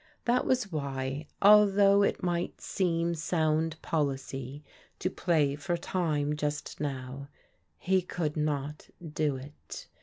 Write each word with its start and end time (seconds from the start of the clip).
That 0.25 0.45
was 0.47 0.71
why, 0.71 1.27
although 1.43 2.01
it 2.01 2.23
might 2.23 2.59
seem 2.59 3.13
sound 3.13 3.79
policy 3.83 4.63
to 4.97 5.11
play 5.11 5.55
for 5.55 5.77
time 5.77 6.35
just 6.35 6.79
now, 6.79 7.29
he 7.77 8.01
could 8.01 8.35
not 8.35 8.89
do 9.13 9.35
it. 9.35 9.85